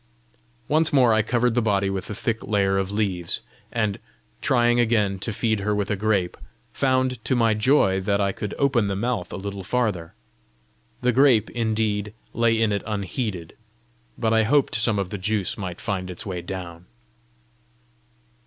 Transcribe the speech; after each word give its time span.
Once 0.67 0.91
more 0.91 1.13
I 1.13 1.21
covered 1.21 1.53
the 1.53 1.61
body 1.61 1.87
with 1.87 2.09
a 2.09 2.15
thick 2.15 2.41
layer 2.43 2.79
of 2.79 2.91
leaves; 2.91 3.41
and 3.71 3.99
trying 4.41 4.79
again 4.79 5.19
to 5.19 5.31
feed 5.31 5.59
her 5.59 5.75
with 5.75 5.91
a 5.91 5.95
grape, 5.95 6.37
found 6.73 7.23
to 7.23 7.35
my 7.35 7.53
joy 7.53 7.99
that 8.01 8.19
I 8.19 8.31
could 8.31 8.55
open 8.57 8.87
the 8.87 8.95
mouth 8.95 9.31
a 9.31 9.35
little 9.35 9.63
farther. 9.63 10.15
The 11.01 11.11
grape, 11.11 11.51
indeed, 11.51 12.15
lay 12.33 12.59
in 12.59 12.71
it 12.71 12.81
unheeded, 12.87 13.55
but 14.17 14.33
I 14.33 14.41
hoped 14.41 14.73
some 14.73 14.97
of 14.97 15.11
the 15.11 15.19
juice 15.19 15.55
might 15.55 15.79
find 15.79 16.09
its 16.09 16.25
way 16.25 16.41
down. 16.41 16.87